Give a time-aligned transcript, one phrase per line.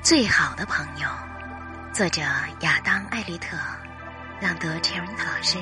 [0.00, 1.08] 最好的朋友，
[1.92, 2.22] 作者
[2.60, 3.56] 亚当·艾利特，
[4.40, 5.58] 朗读 Cherry 老师。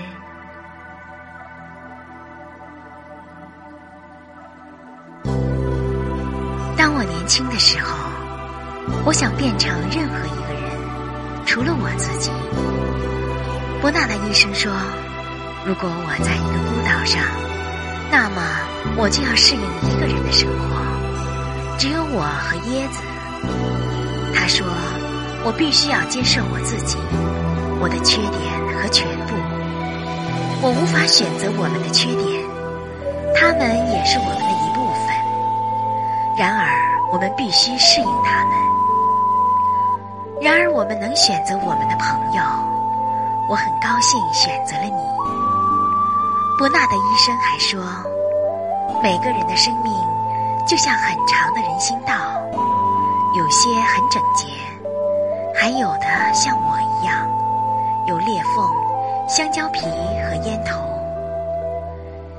[6.77, 7.97] 当我年轻的时候，
[9.05, 12.31] 我想变成任何一个人，除了我自己。
[13.81, 14.71] 伯纳的医生说，
[15.65, 17.21] 如果我在一个孤岛上，
[18.11, 18.43] 那么
[18.97, 23.01] 我就要适应一个人的生活，只有我和椰子。
[25.47, 26.99] 我必须要接受我自己，
[27.81, 28.35] 我的缺点
[28.75, 29.35] 和全部。
[30.61, 32.43] 我无法选择我们的缺点，
[33.33, 35.15] 他们也是我们的一部分。
[36.37, 36.67] 然而，
[37.13, 38.59] 我们必须适应他们。
[40.43, 42.43] 然而，我们能选择我们的朋友。
[43.49, 44.99] 我很高兴选择了你。
[46.59, 47.81] 伯纳德医生还说，
[49.01, 49.95] 每个人的生命
[50.67, 52.13] 就像很长的人行道，
[53.39, 54.49] 有些很整洁，
[55.67, 57.29] 还有的像我一样
[58.07, 58.65] 有裂缝、
[59.27, 60.81] 香蕉皮和烟头。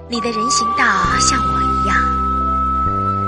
[0.08, 0.86] 你的人行道
[1.20, 1.98] 像我一样，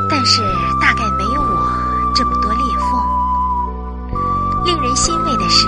[0.10, 0.42] 但是
[0.80, 1.70] 大概没有我
[2.16, 4.64] 这么多裂缝。
[4.64, 5.68] 令人欣慰的是，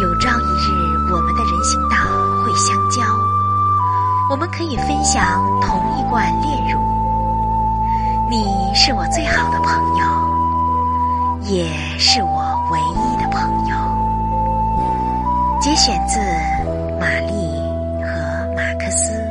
[0.00, 0.72] 有朝一日。
[1.12, 1.96] 我们的人行道
[2.42, 3.02] 会相交，
[4.30, 5.22] 我们可以分享
[5.60, 6.80] 同一罐炼乳。
[8.30, 10.06] 你是我最好的朋友，
[11.42, 13.05] 也是我唯一。
[15.66, 16.20] 节选自
[17.00, 17.60] 玛丽
[18.00, 19.25] 和马克思。